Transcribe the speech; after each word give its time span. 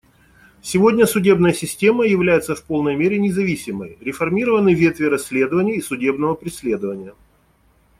Сегодня 0.63 1.05
судебная 1.05 1.53
система 1.53 2.07
является 2.07 2.55
в 2.55 2.63
полной 2.63 2.95
мере 2.95 3.19
независимой; 3.19 3.99
реформированы 4.01 4.73
ветви 4.73 5.05
расследования 5.05 5.75
и 5.75 5.81
судебного 5.81 6.33
преследования. 6.33 7.13